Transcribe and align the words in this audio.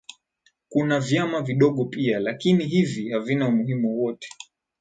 Kuna 0.69 0.99
vyama 0.99 1.41
vidogo 1.41 1.85
pia 1.85 2.19
lakini 2.19 2.65
hivi 2.65 3.09
havina 3.09 3.47
umuhimu 3.47 3.87
wowote 3.99 4.27